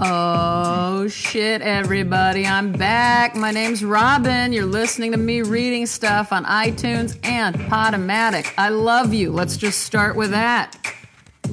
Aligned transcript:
Oh 0.00 1.06
shit, 1.06 1.62
everybody, 1.62 2.46
I'm 2.46 2.72
back. 2.72 3.36
My 3.36 3.52
name's 3.52 3.84
Robin. 3.84 4.52
You're 4.52 4.64
listening 4.64 5.12
to 5.12 5.16
me 5.16 5.42
reading 5.42 5.86
stuff 5.86 6.32
on 6.32 6.44
iTunes 6.46 7.16
and 7.22 7.54
Podomatic. 7.54 8.52
I 8.58 8.70
love 8.70 9.14
you. 9.14 9.30
Let's 9.30 9.56
just 9.56 9.84
start 9.84 10.16
with 10.16 10.30
that. 10.32 10.76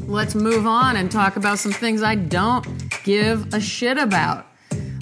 Let's 0.07 0.33
move 0.33 0.65
on 0.65 0.95
and 0.95 1.11
talk 1.11 1.35
about 1.35 1.59
some 1.59 1.71
things 1.71 2.01
I 2.01 2.15
don't 2.15 2.65
give 3.03 3.53
a 3.53 3.61
shit 3.61 3.99
about. 3.99 4.47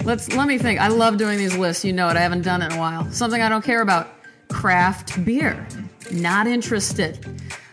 Let's 0.04 0.30
let 0.34 0.46
me 0.46 0.58
think. 0.58 0.78
I 0.78 0.88
love 0.88 1.16
doing 1.16 1.38
these 1.38 1.56
lists. 1.56 1.82
You 1.82 1.94
know 1.94 2.10
it. 2.10 2.16
I 2.18 2.20
haven't 2.20 2.42
done 2.42 2.60
it 2.60 2.66
in 2.66 2.72
a 2.72 2.78
while. 2.78 3.10
Something 3.10 3.40
I 3.40 3.48
don't 3.48 3.64
care 3.64 3.80
about. 3.80 4.08
Craft 4.48 5.24
beer. 5.24 5.66
Not 6.12 6.46
interested. 6.46 7.24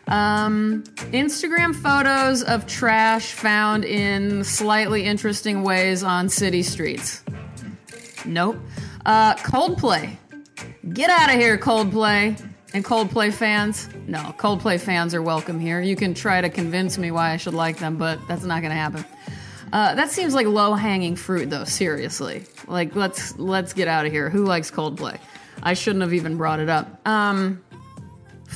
Um, 0.07 0.83
Instagram 1.11 1.75
photos 1.75 2.43
of 2.43 2.65
trash 2.65 3.33
found 3.33 3.83
in 3.83 4.43
slightly 4.43 5.03
interesting 5.03 5.63
ways 5.63 6.03
on 6.03 6.29
city 6.29 6.63
streets. 6.63 7.23
Nope. 8.25 8.57
Uh, 9.05 9.35
Coldplay. 9.35 10.17
Get 10.93 11.09
out 11.09 11.29
of 11.29 11.35
here, 11.35 11.57
Coldplay. 11.57 12.41
And 12.73 12.83
Coldplay 12.83 13.33
fans? 13.33 13.89
No, 14.07 14.19
Coldplay 14.37 14.79
fans 14.79 15.13
are 15.13 15.21
welcome 15.21 15.59
here. 15.59 15.81
You 15.81 15.95
can 15.95 16.13
try 16.13 16.41
to 16.41 16.49
convince 16.49 16.97
me 16.97 17.11
why 17.11 17.31
I 17.31 17.37
should 17.37 17.53
like 17.53 17.77
them, 17.77 17.97
but 17.97 18.19
that's 18.27 18.43
not 18.43 18.61
going 18.61 18.71
to 18.71 18.77
happen. 18.77 19.05
Uh, 19.71 19.95
that 19.95 20.11
seems 20.11 20.33
like 20.33 20.47
low 20.47 20.73
hanging 20.73 21.15
fruit, 21.15 21.49
though. 21.49 21.65
Seriously, 21.65 22.43
like 22.67 22.95
let's 22.95 23.37
let's 23.37 23.73
get 23.73 23.87
out 23.87 24.05
of 24.05 24.11
here. 24.11 24.29
Who 24.29 24.45
likes 24.45 24.71
Coldplay? 24.71 25.19
I 25.61 25.73
shouldn't 25.73 26.03
have 26.03 26.13
even 26.13 26.37
brought 26.37 26.59
it 26.59 26.69
up. 26.69 27.05
Um, 27.07 27.63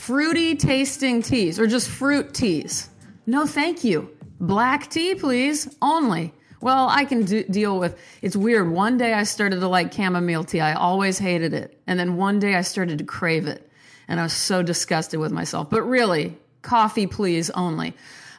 fruity 0.01 0.55
tasting 0.55 1.21
teas 1.21 1.59
or 1.59 1.67
just 1.67 1.87
fruit 1.87 2.33
teas. 2.33 2.89
No, 3.27 3.45
thank 3.45 3.83
you. 3.83 4.09
Black 4.39 4.89
tea, 4.89 5.13
please, 5.13 5.75
only. 5.79 6.33
Well, 6.59 6.89
I 6.89 7.05
can 7.05 7.23
do, 7.23 7.43
deal 7.43 7.77
with. 7.79 7.99
It's 8.23 8.35
weird. 8.35 8.71
One 8.71 8.97
day 8.97 9.13
I 9.13 9.23
started 9.23 9.59
to 9.59 9.67
like 9.67 9.93
chamomile 9.93 10.43
tea. 10.43 10.59
I 10.59 10.73
always 10.73 11.19
hated 11.19 11.53
it, 11.53 11.79
and 11.85 11.99
then 11.99 12.17
one 12.17 12.39
day 12.39 12.55
I 12.55 12.61
started 12.61 12.97
to 12.97 13.03
crave 13.03 13.45
it, 13.45 13.69
and 14.07 14.19
I 14.19 14.23
was 14.23 14.33
so 14.33 14.63
disgusted 14.63 15.19
with 15.19 15.31
myself. 15.31 15.69
But 15.69 15.83
really, 15.83 16.35
coffee, 16.63 17.05
please, 17.05 17.51
only. 17.51 17.93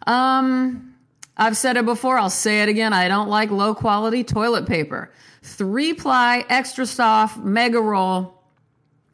Um, 0.08 0.96
I've 1.36 1.56
said 1.56 1.76
it 1.76 1.84
before. 1.84 2.18
I'll 2.18 2.28
say 2.28 2.62
it 2.62 2.68
again. 2.70 2.92
I 2.92 3.06
don't 3.06 3.28
like 3.28 3.52
low 3.52 3.72
quality 3.72 4.24
toilet 4.24 4.66
paper. 4.66 5.12
Three 5.42 5.94
ply, 5.94 6.44
extra 6.48 6.86
soft, 6.86 7.38
mega 7.38 7.80
roll. 7.80 8.42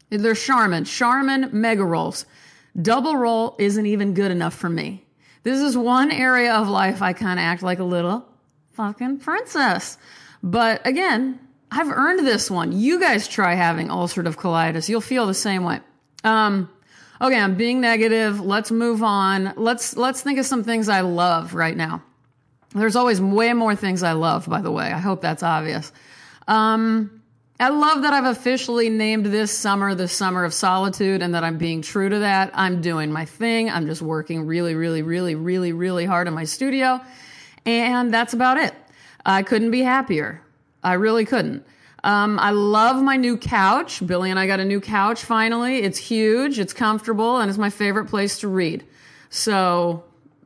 They're 0.08 0.34
Charmin, 0.34 0.84
Charmin 0.84 1.50
mega 1.52 1.84
rolls. 1.84 2.24
Double 2.80 3.16
roll 3.16 3.56
isn't 3.58 3.86
even 3.86 4.14
good 4.14 4.30
enough 4.30 4.54
for 4.54 4.68
me. 4.68 5.04
This 5.42 5.60
is 5.60 5.76
one 5.76 6.10
area 6.10 6.54
of 6.54 6.68
life 6.68 7.02
I 7.02 7.12
kind 7.12 7.38
of 7.38 7.44
act 7.44 7.62
like 7.62 7.78
a 7.78 7.84
little 7.84 8.26
fucking 8.72 9.18
princess. 9.18 9.98
But 10.42 10.86
again, 10.86 11.40
I've 11.70 11.88
earned 11.88 12.26
this 12.26 12.50
one. 12.50 12.72
You 12.72 13.00
guys 13.00 13.28
try 13.28 13.54
having 13.54 13.88
ulcerative 13.88 14.36
colitis. 14.36 14.88
You'll 14.88 15.00
feel 15.00 15.26
the 15.26 15.34
same 15.34 15.64
way. 15.64 15.80
Um, 16.24 16.70
okay, 17.20 17.38
I'm 17.38 17.56
being 17.56 17.80
negative. 17.80 18.40
Let's 18.40 18.70
move 18.70 19.02
on. 19.02 19.52
Let's 19.56 19.96
let's 19.96 20.22
think 20.22 20.38
of 20.38 20.46
some 20.46 20.64
things 20.64 20.88
I 20.88 21.00
love 21.00 21.54
right 21.54 21.76
now. 21.76 22.02
There's 22.74 22.96
always 22.96 23.20
way 23.20 23.52
more 23.52 23.74
things 23.74 24.02
I 24.02 24.12
love, 24.12 24.48
by 24.48 24.60
the 24.60 24.70
way. 24.70 24.86
I 24.86 24.98
hope 24.98 25.22
that's 25.22 25.42
obvious. 25.42 25.90
Um, 26.46 27.17
I 27.60 27.70
love 27.70 28.02
that 28.02 28.12
I've 28.12 28.36
officially 28.36 28.88
named 28.88 29.26
this 29.26 29.50
summer 29.50 29.92
the 29.92 30.06
summer 30.06 30.44
of 30.44 30.54
solitude 30.54 31.22
and 31.22 31.34
that 31.34 31.42
I'm 31.42 31.58
being 31.58 31.82
true 31.82 32.08
to 32.08 32.20
that. 32.20 32.52
I'm 32.54 32.80
doing 32.80 33.10
my 33.10 33.24
thing. 33.24 33.68
I'm 33.68 33.86
just 33.86 34.00
working 34.00 34.46
really, 34.46 34.76
really, 34.76 35.02
really, 35.02 35.34
really, 35.34 35.72
really 35.72 36.04
hard 36.04 36.28
in 36.28 36.34
my 36.34 36.44
studio. 36.44 37.00
And 37.66 38.14
that's 38.14 38.32
about 38.32 38.58
it. 38.58 38.74
I 39.26 39.42
couldn't 39.42 39.72
be 39.72 39.82
happier. 39.82 40.40
I 40.84 40.92
really 40.94 41.24
couldn't. 41.24 41.66
Um, 42.04 42.38
I 42.38 42.52
love 42.52 43.02
my 43.02 43.16
new 43.16 43.36
couch. 43.36 44.06
Billy 44.06 44.30
and 44.30 44.38
I 44.38 44.46
got 44.46 44.60
a 44.60 44.64
new 44.64 44.80
couch 44.80 45.24
finally. 45.24 45.78
It's 45.78 45.98
huge, 45.98 46.60
it's 46.60 46.72
comfortable, 46.72 47.38
and 47.38 47.50
it's 47.50 47.58
my 47.58 47.70
favorite 47.70 48.06
place 48.06 48.38
to 48.38 48.48
read. 48.48 48.86
So, 49.30 50.04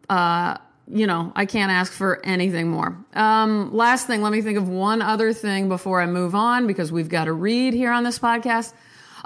uh, 0.08 0.56
you 0.88 1.06
know, 1.06 1.32
I 1.34 1.46
can't 1.46 1.70
ask 1.70 1.92
for 1.92 2.20
anything 2.24 2.68
more. 2.68 2.96
Um, 3.14 3.72
last 3.72 4.06
thing, 4.06 4.22
let 4.22 4.32
me 4.32 4.42
think 4.42 4.58
of 4.58 4.68
one 4.68 5.00
other 5.00 5.32
thing 5.32 5.68
before 5.68 6.00
I 6.00 6.06
move 6.06 6.34
on 6.34 6.66
because 6.66 6.90
we've 6.90 7.08
got 7.08 7.24
to 7.24 7.32
read 7.32 7.74
here 7.74 7.92
on 7.92 8.04
this 8.04 8.18
podcast. 8.18 8.72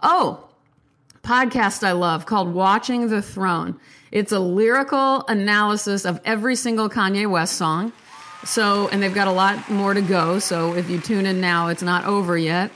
Oh, 0.03 0.49
podcast 1.23 1.85
I 1.85 1.93
love 1.93 2.27
called 2.27 2.53
Watching 2.53 3.09
the 3.09 3.23
Throne. 3.23 3.81
It's 4.13 4.33
a 4.33 4.39
lyrical 4.39 5.25
analysis 5.27 6.05
of 6.05 6.21
every 6.25 6.57
single 6.57 6.89
Kanye 6.89 7.29
West 7.29 7.57
song. 7.57 7.93
So, 8.45 8.89
and 8.89 9.03
they've 9.03 9.15
got 9.15 9.27
a 9.27 9.33
lot 9.33 9.69
more 9.69 9.93
to 9.93 10.03
go. 10.03 10.39
So 10.39 10.75
if 10.75 10.89
you 10.89 11.01
tune 11.01 11.27
in 11.27 11.41
now, 11.41 11.69
it's 11.69 11.83
not 11.83 12.05
over 12.05 12.39
yet. 12.39 12.71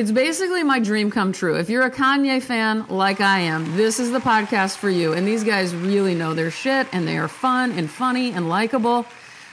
It's 0.00 0.10
basically 0.10 0.62
my 0.62 0.80
dream 0.80 1.10
come 1.10 1.30
true. 1.30 1.56
If 1.56 1.68
you're 1.68 1.82
a 1.82 1.90
Kanye 1.90 2.42
fan 2.42 2.86
like 2.88 3.20
I 3.20 3.40
am, 3.40 3.76
this 3.76 4.00
is 4.00 4.10
the 4.10 4.18
podcast 4.18 4.78
for 4.78 4.88
you. 4.88 5.12
And 5.12 5.26
these 5.26 5.44
guys 5.44 5.74
really 5.74 6.14
know 6.14 6.32
their 6.32 6.50
shit 6.50 6.86
and 6.90 7.06
they 7.06 7.18
are 7.18 7.28
fun 7.28 7.72
and 7.72 7.90
funny 7.90 8.32
and 8.32 8.48
likable. 8.48 9.04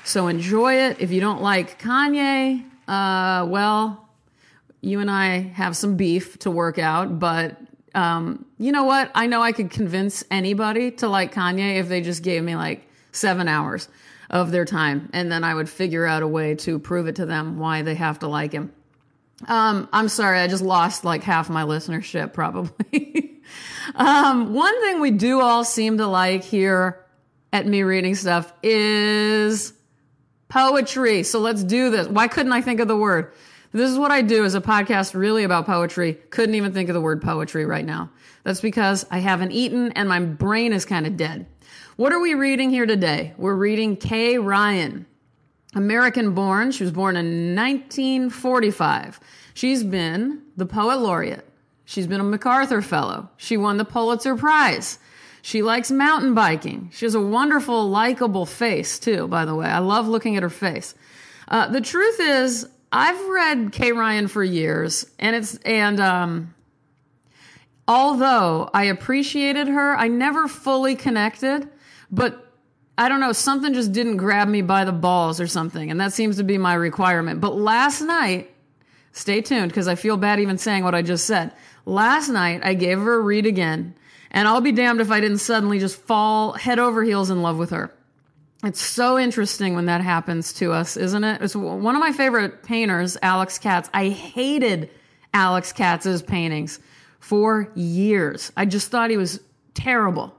So 0.05 0.29
enjoy 0.29 0.75
it. 0.75 1.01
If 1.01 1.11
you 1.11 1.19
don't 1.19 1.41
like 1.41 1.81
Kanye, 1.81 2.63
uh, 2.87 3.45
well, 3.45 4.07
you 4.79 5.01
and 5.01 5.11
I 5.11 5.39
have 5.39 5.75
some 5.75 5.97
beef 5.97 6.39
to 6.39 6.49
work 6.49 6.79
out, 6.79 7.19
but 7.19 7.57
um, 7.93 8.45
you 8.57 8.71
know 8.71 8.85
what? 8.85 9.11
I 9.13 9.27
know 9.27 9.41
I 9.41 9.51
could 9.51 9.69
convince 9.69 10.23
anybody 10.31 10.91
to 10.91 11.09
like 11.09 11.33
Kanye 11.33 11.77
if 11.77 11.89
they 11.89 11.99
just 11.99 12.23
gave 12.23 12.41
me 12.41 12.55
like 12.55 12.87
seven 13.11 13.49
hours 13.49 13.89
of 14.29 14.51
their 14.51 14.63
time, 14.63 15.09
and 15.11 15.29
then 15.29 15.43
I 15.43 15.53
would 15.53 15.67
figure 15.67 16.05
out 16.05 16.23
a 16.23 16.27
way 16.27 16.55
to 16.55 16.79
prove 16.79 17.07
it 17.07 17.17
to 17.17 17.25
them 17.25 17.59
why 17.59 17.81
they 17.81 17.95
have 17.95 18.19
to 18.19 18.29
like 18.29 18.53
him. 18.53 18.71
Um, 19.45 19.87
I'm 19.93 20.09
sorry, 20.09 20.39
I 20.39 20.47
just 20.47 20.63
lost 20.63 21.03
like 21.03 21.23
half 21.23 21.49
my 21.49 21.63
listenership 21.63 22.33
probably. 22.33 23.39
um, 23.95 24.53
one 24.53 24.81
thing 24.81 24.99
we 24.99 25.11
do 25.11 25.41
all 25.41 25.63
seem 25.63 25.99
to 25.99 26.07
like 26.07 26.43
here 26.43 27.05
at 27.53 27.67
me 27.67 27.83
reading 27.83 28.15
stuff 28.15 28.51
is 28.63 29.73
poetry. 30.49 31.23
So 31.23 31.39
let's 31.39 31.63
do 31.63 31.89
this. 31.91 32.07
Why 32.07 32.27
couldn't 32.27 32.53
I 32.53 32.61
think 32.61 32.79
of 32.79 32.87
the 32.87 32.97
word? 32.97 33.31
This 33.73 33.91
is 33.91 33.97
what 33.97 34.11
I 34.11 34.21
do 34.21 34.43
as 34.45 34.55
a 34.55 34.61
podcast 34.61 35.13
really 35.13 35.43
about 35.43 35.65
poetry. 35.65 36.13
Couldn't 36.13 36.55
even 36.55 36.73
think 36.73 36.89
of 36.89 36.93
the 36.93 37.01
word 37.01 37.21
poetry 37.21 37.65
right 37.65 37.85
now. 37.85 38.09
That's 38.43 38.61
because 38.61 39.05
I 39.11 39.19
haven't 39.19 39.51
eaten 39.51 39.91
and 39.91 40.09
my 40.09 40.19
brain 40.19 40.73
is 40.73 40.85
kind 40.85 41.05
of 41.05 41.17
dead. 41.17 41.45
What 41.95 42.13
are 42.13 42.19
we 42.19 42.33
reading 42.33 42.69
here 42.69 42.85
today? 42.85 43.33
We're 43.37 43.55
reading 43.55 43.97
Kay 43.97 44.37
Ryan. 44.37 45.05
American 45.75 46.33
born. 46.33 46.71
She 46.71 46.83
was 46.83 46.91
born 46.91 47.15
in 47.15 47.55
1945. 47.55 49.19
She's 49.53 49.83
been 49.83 50.41
the 50.55 50.65
poet 50.65 50.99
laureate. 50.99 51.47
She's 51.85 52.07
been 52.07 52.19
a 52.19 52.23
MacArthur 52.23 52.81
Fellow. 52.81 53.29
She 53.37 53.57
won 53.57 53.77
the 53.77 53.85
Pulitzer 53.85 54.35
Prize. 54.35 54.99
She 55.41 55.61
likes 55.61 55.89
mountain 55.89 56.33
biking. 56.33 56.91
She 56.93 57.05
has 57.05 57.15
a 57.15 57.21
wonderful, 57.21 57.89
likable 57.89 58.45
face, 58.45 58.99
too, 58.99 59.27
by 59.27 59.45
the 59.45 59.55
way. 59.55 59.67
I 59.67 59.79
love 59.79 60.07
looking 60.07 60.35
at 60.35 60.43
her 60.43 60.49
face. 60.49 60.93
Uh, 61.47 61.69
the 61.69 61.79
truth 61.79 62.19
is, 62.19 62.67
I've 62.91 63.29
read 63.29 63.71
Kay 63.71 63.93
Ryan 63.93 64.27
for 64.27 64.43
years, 64.43 65.05
and 65.19 65.35
it's, 65.35 65.55
and, 65.57 65.99
um, 66.01 66.53
although 67.87 68.69
I 68.73 68.85
appreciated 68.85 69.69
her, 69.69 69.95
I 69.95 70.09
never 70.09 70.49
fully 70.49 70.95
connected, 70.95 71.69
but 72.11 72.46
I 72.97 73.09
don't 73.09 73.19
know, 73.19 73.31
something 73.31 73.73
just 73.73 73.91
didn't 73.91 74.17
grab 74.17 74.47
me 74.47 74.61
by 74.63 74.83
the 74.83 74.91
balls 74.91 75.39
or 75.39 75.47
something, 75.47 75.91
and 75.91 76.01
that 76.01 76.13
seems 76.13 76.37
to 76.37 76.43
be 76.43 76.57
my 76.57 76.73
requirement. 76.73 77.39
But 77.39 77.55
last 77.55 78.01
night, 78.01 78.51
stay 79.11 79.41
tuned 79.41 79.69
because 79.69 79.87
I 79.87 79.95
feel 79.95 80.17
bad 80.17 80.39
even 80.39 80.57
saying 80.57 80.83
what 80.83 80.95
I 80.95 81.03
just 81.03 81.25
said. 81.25 81.53
Last 81.85 82.29
night, 82.29 82.61
I 82.63 82.73
gave 82.73 82.99
her 82.99 83.15
a 83.15 83.21
read 83.21 83.45
again, 83.45 83.93
and 84.31 84.47
I'll 84.47 84.61
be 84.61 84.71
damned 84.71 84.99
if 84.99 85.11
I 85.11 85.19
didn't 85.19 85.37
suddenly 85.37 85.77
just 85.77 85.97
fall 85.97 86.53
head 86.53 86.79
over 86.79 87.03
heels 87.03 87.29
in 87.29 87.43
love 87.43 87.57
with 87.57 87.69
her. 87.69 87.93
It's 88.63 88.81
so 88.81 89.19
interesting 89.19 89.75
when 89.75 89.85
that 89.85 90.01
happens 90.01 90.51
to 90.53 90.71
us, 90.71 90.97
isn't 90.97 91.23
it? 91.23 91.41
It's 91.43 91.55
one 91.55 91.95
of 91.95 91.99
my 91.99 92.11
favorite 92.11 92.63
painters, 92.63 93.15
Alex 93.21 93.59
Katz. 93.59 93.89
I 93.93 94.09
hated 94.09 94.89
Alex 95.33 95.71
Katz's 95.71 96.23
paintings 96.23 96.79
for 97.19 97.71
years. 97.75 98.51
I 98.57 98.65
just 98.65 98.89
thought 98.89 99.11
he 99.11 99.17
was 99.17 99.39
terrible. 99.75 100.35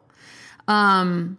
Um, 0.67 1.39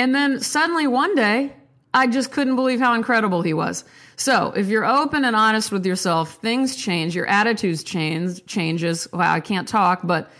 and 0.00 0.14
then 0.14 0.40
suddenly 0.40 0.86
one 0.86 1.14
day, 1.14 1.52
I 1.92 2.06
just 2.06 2.32
couldn't 2.32 2.56
believe 2.56 2.80
how 2.80 2.94
incredible 2.94 3.42
he 3.42 3.52
was. 3.52 3.84
So, 4.16 4.50
if 4.56 4.68
you're 4.68 4.86
open 4.86 5.26
and 5.26 5.36
honest 5.36 5.70
with 5.70 5.84
yourself, 5.84 6.36
things 6.36 6.74
change, 6.74 7.14
your 7.14 7.26
attitudes 7.26 7.84
change, 7.84 8.46
changes. 8.46 9.06
Wow, 9.12 9.30
I 9.30 9.40
can't 9.40 9.68
talk, 9.68 10.00
but 10.02 10.30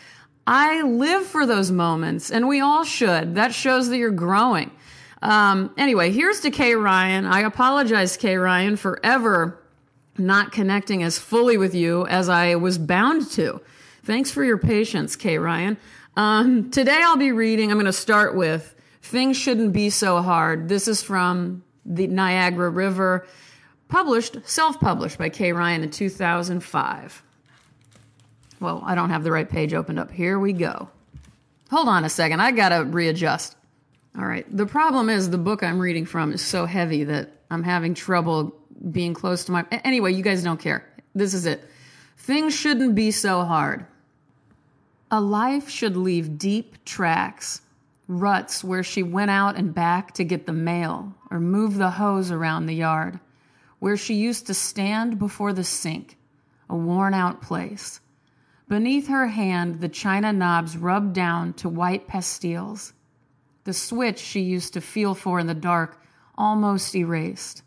I 0.47 0.81
live 0.81 1.27
for 1.27 1.45
those 1.45 1.71
moments, 1.71 2.31
and 2.31 2.49
we 2.49 2.61
all 2.61 2.85
should. 2.85 3.35
That 3.35 3.53
shows 3.53 3.91
that 3.91 3.99
you're 3.99 4.11
growing. 4.11 4.71
Um, 5.21 5.75
anyway, 5.77 6.11
here's 6.11 6.41
to 6.41 6.51
Kay 6.51 6.75
Ryan. 6.75 7.27
I 7.27 7.41
apologize, 7.41 8.17
Kay 8.17 8.37
Ryan, 8.37 8.77
for 8.77 8.99
ever 9.05 9.63
not 10.17 10.53
connecting 10.53 11.03
as 11.03 11.19
fully 11.19 11.59
with 11.59 11.75
you 11.75 12.07
as 12.07 12.31
I 12.31 12.55
was 12.55 12.79
bound 12.79 13.31
to. 13.33 13.61
Thanks 14.05 14.31
for 14.31 14.43
your 14.43 14.57
patience, 14.57 15.17
Kay 15.17 15.37
Ryan. 15.37 15.77
Um, 16.17 16.71
today 16.71 17.03
I'll 17.05 17.19
be 17.19 17.33
reading, 17.33 17.71
I'm 17.71 17.77
going 17.77 17.85
to 17.85 17.93
start 17.93 18.35
with 18.35 18.75
Things 19.03 19.37
Shouldn't 19.37 19.73
Be 19.73 19.91
So 19.91 20.23
Hard. 20.23 20.69
This 20.69 20.89
is 20.89 21.03
from 21.03 21.65
the 21.85 22.07
Niagara 22.07 22.71
River. 22.71 23.27
published, 23.89 24.37
self 24.45 24.79
published 24.79 25.19
by 25.19 25.29
Kay 25.29 25.53
Ryan 25.53 25.83
in 25.83 25.91
2005. 25.91 27.23
Well, 28.61 28.83
I 28.85 28.95
don't 28.95 29.11
have 29.11 29.25
the 29.25 29.33
right 29.33 29.49
page 29.49 29.73
opened 29.75 29.99
up. 29.99 30.11
Here 30.11 30.39
we 30.39 30.53
go. 30.53 30.89
Hold 31.71 31.89
on 31.89 32.05
a 32.05 32.11
second. 32.11 32.41
I 32.41 32.53
got 32.53 32.71
to 32.71 32.85
readjust. 32.85 33.57
All 34.19 34.27
right. 34.27 34.45
The 34.55 34.67
problem 34.67 35.09
is 35.09 35.31
the 35.31 35.39
book 35.39 35.63
I'm 35.63 35.79
reading 35.79 36.05
from 36.05 36.33
is 36.33 36.43
so 36.43 36.67
heavy 36.67 37.05
that 37.05 37.31
I'm 37.51 37.63
having 37.63 37.95
trouble 37.95 38.55
being 38.91 39.15
close 39.15 39.45
to 39.45 39.53
my. 39.53 39.65
Anyway, 39.71 40.13
you 40.13 40.23
guys 40.23 40.43
don't 40.43 40.61
care. 40.61 40.85
This 41.15 41.33
is 41.33 41.47
it. 41.47 41.65
Things 42.19 42.55
shouldn't 42.55 42.95
be 42.95 43.11
so 43.11 43.45
hard. 43.45 43.87
A 45.11 45.21
life 45.21 45.69
should 45.69 45.97
leave 45.97 46.39
deep 46.39 46.85
tracks, 46.85 47.63
ruts 48.11 48.65
where 48.65 48.83
she 48.83 49.03
went 49.03 49.31
out 49.31 49.57
and 49.57 49.75
back 49.75 50.13
to 50.15 50.25
get 50.25 50.47
the 50.47 50.53
mail 50.53 51.15
or 51.31 51.41
move 51.41 51.77
the 51.77 51.91
hose 51.91 52.31
around 52.31 52.67
the 52.67 52.75
yard, 52.75 53.21
where 53.79 53.97
she 53.97 54.15
used 54.15 54.47
to 54.47 54.55
stand 54.55 55.19
before 55.19 55.53
the 55.53 55.65
sink, 55.65 56.19
a 56.69 56.77
worn 56.77 57.15
out 57.15 57.41
place. 57.41 58.01
Beneath 58.69 59.09
her 59.09 59.29
hand, 59.29 59.81
the 59.81 59.89
china 59.89 60.33
knobs 60.33 60.77
rubbed 60.77 61.13
down 61.13 61.53
to 61.55 61.69
white 61.69 62.07
pastilles 62.07 62.93
the 63.65 63.73
switch 63.75 64.19
she 64.19 64.41
used 64.41 64.73
to 64.73 64.81
feel 64.81 65.15
for 65.15 65.39
in 65.39 65.47
the 65.47 65.55
dark 65.55 66.03
almost 66.37 66.95
erased. 66.95 67.63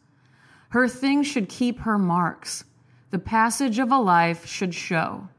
Her 0.69 0.88
things 0.88 1.28
should 1.28 1.50
keep 1.50 1.80
her 1.80 2.00
marks. 2.00 2.66
The 3.12 3.19
passage 3.19 3.80
of 3.80 3.92
a 3.92 4.00
life 4.00 4.45
should 4.45 4.74
show. 4.74 5.30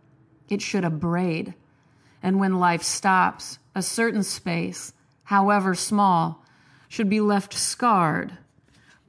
It 0.49 0.62
should 0.62 0.85
abrade. 0.85 1.55
And 2.25 2.41
when 2.41 2.59
life 2.59 2.82
stops, 2.82 3.59
a 3.75 3.82
certain 3.82 4.23
space, 4.23 4.94
however 5.25 5.75
small, 5.75 6.43
should 6.88 7.11
be 7.11 7.21
left 7.21 7.53
scarred 7.53 8.38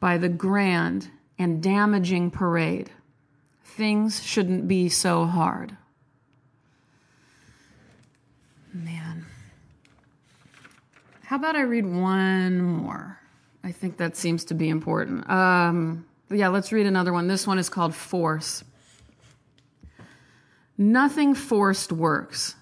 by 0.01 0.17
the 0.17 0.27
grand 0.27 1.09
and 1.39 1.63
damaging 1.63 2.29
parade. 2.29 2.91
Things 3.63 4.21
shouldn't 4.21 4.67
be 4.67 4.89
so 4.89 5.23
hard. 5.23 5.77
Man. 8.73 9.25
How 11.23 11.37
about 11.37 11.55
I 11.55 11.61
read 11.61 11.85
one 11.85 12.61
more? 12.61 13.17
I 13.63 13.71
think 13.71 13.95
that 13.95 14.17
seems 14.17 14.43
to 14.45 14.53
be 14.53 14.67
important. 14.67 15.29
Um, 15.29 16.05
yeah, 16.29 16.49
let's 16.49 16.73
read 16.73 16.85
another 16.85 17.13
one. 17.13 17.27
This 17.27 17.47
one 17.47 17.59
is 17.59 17.69
called 17.69 17.95
Force. 17.95 18.65
Nothing 20.77 21.33
forced 21.33 21.93
works. 21.93 22.55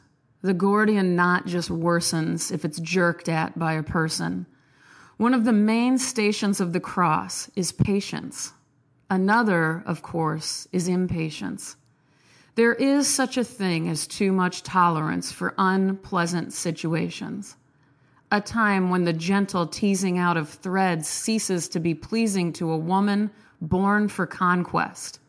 The 0.44 0.54
Gordian 0.54 1.16
knot 1.16 1.48
just 1.48 1.70
worsens 1.70 2.52
if 2.52 2.64
it's 2.64 2.80
jerked 2.80 3.28
at 3.28 3.58
by 3.58 3.74
a 3.74 3.82
person. 3.82 4.46
One 5.18 5.34
of 5.34 5.46
the 5.46 5.54
main 5.54 5.98
stations 5.98 6.60
of 6.60 6.74
the 6.74 6.80
cross 6.80 7.50
is 7.56 7.72
patience. 7.72 8.54
Another, 9.10 9.82
of 9.86 10.04
course, 10.04 10.68
is 10.72 10.88
impatience. 10.88 11.78
There 12.56 12.76
is 12.76 13.08
such 13.08 13.38
a 13.38 13.44
thing 13.44 13.90
as 13.90 14.06
too 14.06 14.32
much 14.32 14.62
tolerance 14.62 15.32
for 15.32 15.56
unpleasant 15.58 16.54
situations 16.54 17.56
a 18.34 18.42
time 18.42 18.90
when 18.90 19.04
the 19.04 19.14
gentle 19.14 19.68
teasing 19.68 20.18
out 20.18 20.38
of 20.38 20.50
threads 20.50 21.08
ceases 21.08 21.68
to 21.70 21.80
be 21.80 21.94
pleasing 21.94 22.52
to 22.52 22.72
a 22.72 22.78
woman 22.78 23.30
born 23.62 24.08
for 24.08 24.26
conquest. 24.26 25.20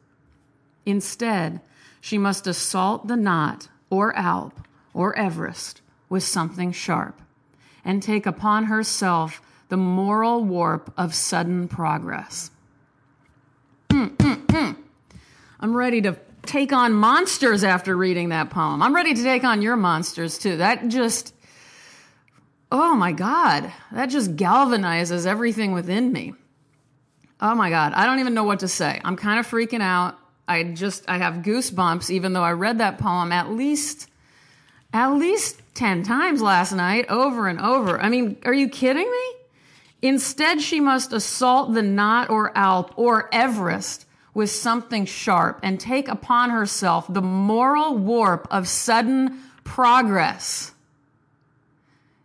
Instead, 0.86 1.60
she 2.00 2.16
must 2.16 2.46
assault 2.46 3.06
the 3.06 3.16
knot 3.16 3.68
or 3.90 4.16
Alp 4.16 4.58
or 4.94 5.16
Everest 5.18 5.82
with 6.08 6.22
something 6.22 6.72
sharp 6.72 7.20
and 7.84 8.02
take 8.02 8.24
upon 8.24 8.64
herself 8.64 9.42
the 9.68 9.76
moral 9.76 10.44
warp 10.44 10.92
of 10.96 11.14
sudden 11.14 11.68
progress. 11.68 12.50
Hmm, 13.90 14.06
hmm, 14.20 14.32
hmm. 14.50 14.70
I'm 15.60 15.76
ready 15.76 16.00
to 16.02 16.16
take 16.42 16.72
on 16.72 16.92
monsters 16.92 17.64
after 17.64 17.96
reading 17.96 18.30
that 18.30 18.50
poem. 18.50 18.82
I'm 18.82 18.94
ready 18.94 19.12
to 19.14 19.22
take 19.22 19.44
on 19.44 19.60
your 19.60 19.76
monsters 19.76 20.38
too. 20.38 20.58
That 20.58 20.88
just 20.88 21.34
oh 22.74 22.94
my 22.96 23.12
God, 23.12 23.72
that 23.92 24.06
just 24.06 24.34
galvanizes 24.34 25.26
everything 25.26 25.72
within 25.72 26.12
me. 26.12 26.34
Oh 27.40 27.54
my 27.54 27.70
God, 27.70 27.92
I 27.92 28.04
don't 28.04 28.18
even 28.18 28.34
know 28.34 28.44
what 28.44 28.60
to 28.60 28.68
say. 28.68 29.00
I'm 29.04 29.16
kind 29.16 29.38
of 29.38 29.46
freaking 29.46 29.80
out. 29.80 30.18
I 30.48 30.64
just, 30.64 31.04
I 31.08 31.18
have 31.18 31.36
goosebumps, 31.36 32.10
even 32.10 32.32
though 32.32 32.42
I 32.42 32.52
read 32.52 32.78
that 32.78 32.98
poem 32.98 33.30
at 33.30 33.50
least, 33.50 34.08
at 34.94 35.08
least 35.08 35.60
10 35.74 36.04
times 36.04 36.40
last 36.40 36.72
night, 36.72 37.06
over 37.10 37.48
and 37.48 37.60
over. 37.60 38.00
I 38.00 38.08
mean, 38.08 38.36
are 38.44 38.54
you 38.54 38.68
kidding 38.68 39.10
me? 39.10 39.34
Instead, 40.00 40.62
she 40.62 40.80
must 40.80 41.12
assault 41.12 41.74
the 41.74 41.82
knot 41.82 42.30
or 42.30 42.56
Alp 42.56 42.96
or 42.96 43.28
Everest 43.34 44.06
with 44.34 44.50
something 44.50 45.04
sharp 45.04 45.58
and 45.62 45.80
take 45.80 46.08
upon 46.08 46.50
herself 46.50 47.06
the 47.12 47.22
moral 47.22 47.98
warp 47.98 48.46
of 48.50 48.68
sudden 48.68 49.40
progress. 49.64 50.72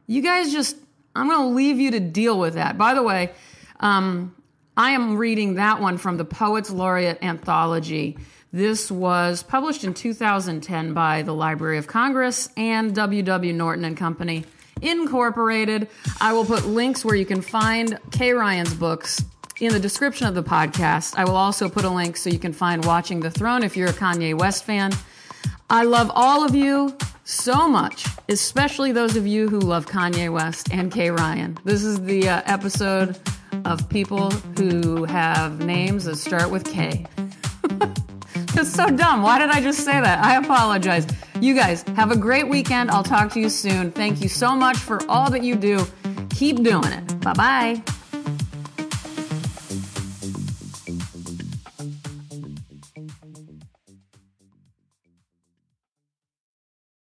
You 0.06 0.22
guys 0.22 0.52
just, 0.52 0.76
I'm 1.16 1.28
going 1.28 1.50
to 1.50 1.56
leave 1.56 1.80
you 1.80 1.92
to 1.92 2.00
deal 2.00 2.38
with 2.38 2.54
that. 2.54 2.78
By 2.78 2.94
the 2.94 3.04
way, 3.04 3.32
um, 3.80 4.36
I 4.78 4.92
am 4.92 5.18
reading 5.18 5.56
that 5.56 5.82
one 5.82 5.98
from 5.98 6.18
the 6.18 6.26
Poets 6.26 6.70
Laureate 6.70 7.20
Anthology. 7.24 8.18
This 8.52 8.90
was 8.90 9.44
published 9.44 9.84
in 9.84 9.94
2010 9.94 10.94
by 10.94 11.22
the 11.22 11.34
Library 11.34 11.78
of 11.78 11.86
Congress 11.86 12.50
and 12.58 12.96
W.W. 12.96 13.54
Norton 13.54 13.86
and 13.86 13.96
Company 13.96 14.44
Incorporated. 14.82 15.88
I 16.20 16.34
will 16.34 16.46
put 16.46 16.66
links 16.66 17.06
where 17.06 17.16
you 17.16 17.26
can 17.26 17.42
find 17.42 18.00
Kay 18.12 18.32
Ryan's 18.32 18.74
books 18.74 19.24
in 19.60 19.72
the 19.72 19.80
description 19.80 20.26
of 20.26 20.34
the 20.34 20.42
podcast. 20.42 21.16
I 21.16 21.26
will 21.26 21.36
also 21.36 21.70
put 21.70 21.86
a 21.86 21.90
link 21.90 22.18
so 22.18 22.30
you 22.30 22.40
can 22.40 22.54
find 22.54 22.84
Watching 22.86 23.20
the 23.20 23.30
Throne 23.30 23.62
if 23.62 23.78
you're 23.78 23.90
a 23.90 23.94
Kanye 23.94 24.36
West 24.36 24.64
fan. 24.64 24.94
I 25.70 25.84
love 25.84 26.10
all 26.16 26.44
of 26.44 26.56
you 26.56 26.98
so 27.26 27.68
much, 27.68 28.06
especially 28.30 28.92
those 28.94 29.16
of 29.16 29.28
you 29.28 29.48
who 29.48 29.60
love 29.60 29.86
Kanye 29.86 30.32
West 30.34 30.72
and 30.72 30.92
Kay 30.92 31.12
Ryan. 31.12 31.56
This 31.66 31.84
is 31.84 32.02
the 32.02 32.28
uh, 32.28 32.42
episode 32.46 33.20
of 33.66 33.88
people 33.90 34.32
who 34.58 35.04
have 35.04 35.64
names 35.64 36.06
that 36.06 36.16
start 36.16 36.50
with 36.50 36.66
K. 36.66 37.06
It's 38.56 38.74
so 38.74 38.88
dumb. 38.88 39.22
Why 39.22 39.40
did 39.40 39.50
I 39.50 39.62
just 39.62 39.86
say 39.86 40.00
that? 40.00 40.24
I 40.24 40.38
apologize. 40.38 41.06
You 41.40 41.54
guys, 41.56 41.84
have 41.96 42.12
a 42.12 42.18
great 42.18 42.48
weekend. 42.48 42.92
I'll 42.92 43.04
talk 43.04 43.32
to 43.34 43.40
you 43.40 43.50
soon. 43.50 43.92
Thank 43.92 44.22
you 44.22 44.30
so 44.30 44.56
much 44.56 44.78
for 44.78 45.00
all 45.10 45.30
that 45.30 45.44
you 45.44 45.56
do. 45.56 45.86
Keep 46.32 46.64
doing 46.64 46.92
it. 46.92 47.20
Bye 47.22 47.34
bye. 47.34 47.84